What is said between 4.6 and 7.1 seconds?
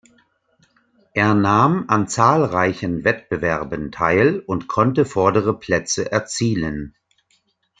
konnte vordere Plätze erzielen.